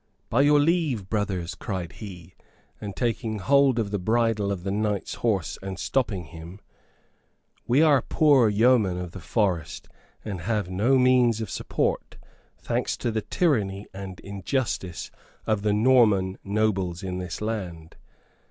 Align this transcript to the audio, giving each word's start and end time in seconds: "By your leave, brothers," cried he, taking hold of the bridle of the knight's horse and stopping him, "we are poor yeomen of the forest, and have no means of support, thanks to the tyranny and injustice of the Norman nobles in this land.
"By 0.31 0.41
your 0.41 0.59
leave, 0.59 1.11
brothers," 1.11 1.53
cried 1.53 1.91
he, 1.91 2.33
taking 2.95 3.37
hold 3.37 3.77
of 3.77 3.91
the 3.91 3.99
bridle 3.99 4.51
of 4.51 4.63
the 4.63 4.71
knight's 4.71 5.13
horse 5.21 5.59
and 5.61 5.77
stopping 5.77 6.23
him, 6.23 6.59
"we 7.67 7.83
are 7.83 8.01
poor 8.01 8.49
yeomen 8.49 8.97
of 8.97 9.11
the 9.11 9.19
forest, 9.19 9.87
and 10.25 10.41
have 10.41 10.71
no 10.71 10.97
means 10.97 11.39
of 11.39 11.51
support, 11.51 12.17
thanks 12.57 12.97
to 12.97 13.11
the 13.11 13.21
tyranny 13.21 13.85
and 13.93 14.19
injustice 14.21 15.11
of 15.45 15.61
the 15.61 15.71
Norman 15.71 16.39
nobles 16.43 17.03
in 17.03 17.19
this 17.19 17.39
land. 17.39 17.95